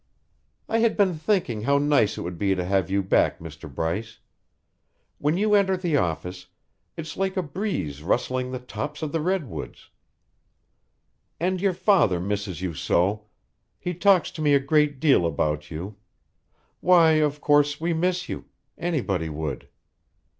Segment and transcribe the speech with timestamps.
[0.67, 3.71] "I had been thinking how nice it would be to have you back, Mr.
[3.71, 4.17] Bryce.
[5.19, 6.47] When you enter the office,
[6.97, 9.91] it's like a breeze rustling the tops of the Redwoods.
[11.39, 13.27] And your father misses you so;
[13.77, 15.97] he talks to me a great deal about you.
[16.79, 18.45] Why, of course we miss you;
[18.79, 19.69] anybody would."